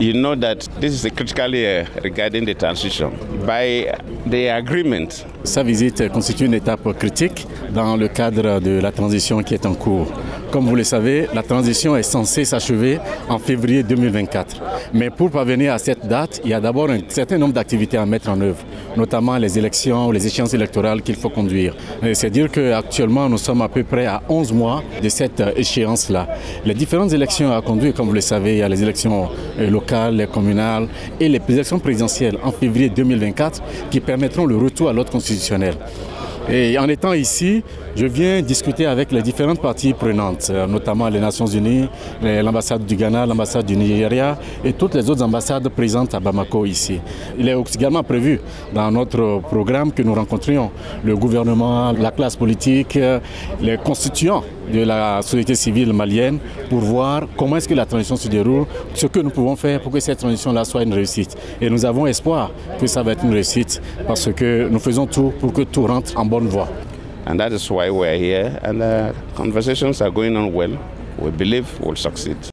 [0.00, 3.12] You know that this is uh, regarding the transition.
[3.46, 3.94] By
[4.26, 5.24] the agreement.
[5.44, 9.74] Sa visite constitue une étape critique dans le cadre de la transition qui est en
[9.74, 10.08] cours.
[10.50, 14.60] Comme vous le savez, la transition est censée s'achever en février 2024.
[14.94, 18.04] Mais pour parvenir à cette date, il y a d'abord un certain nombre d'activités à
[18.04, 18.64] mettre en œuvre,
[18.96, 21.76] notamment les élections, les échéances électorales qu'il faut conduire.
[22.12, 26.28] C'est dire qu'actuellement, nous sommes à peu près à 11 mois de cette échéance-là.
[26.64, 30.16] Les différentes élections à conduire, comme vous le savez, il y a les élections locales,
[30.16, 30.88] les communales
[31.20, 35.74] et les élections présidentielles en février 2024 qui permettront le retour à l'ordre constitutionnel.
[36.48, 37.62] Et en étant ici,
[37.96, 41.88] je viens discuter avec les différentes parties prenantes, notamment les Nations Unies,
[42.22, 47.00] l'ambassade du Ghana, l'ambassade du Nigeria et toutes les autres ambassades présentes à Bamako ici.
[47.38, 48.40] Il est également prévu
[48.74, 50.70] dans notre programme que nous rencontrions
[51.02, 52.98] le gouvernement, la classe politique,
[53.62, 58.28] les constituants de la société civile malienne pour voir comment est-ce que la transition se
[58.28, 61.36] déroule, ce que nous pouvons faire pour que cette transition-là soit une réussite.
[61.60, 62.50] Et nous avons espoir
[62.80, 66.16] que ça va être une réussite parce que nous faisons tout pour que tout rentre
[66.18, 66.68] en bonne voie.
[67.26, 70.76] And that is why we're here and the conversations are going on well.
[71.18, 72.36] We believe we'll succeed.